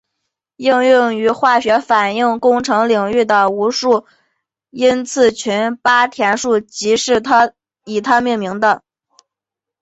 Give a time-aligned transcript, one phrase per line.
[0.55, 3.69] 应用于化学反应工程领域的无
[4.71, 7.21] 因次群八田数即是
[7.85, 8.81] 以他之名命名的。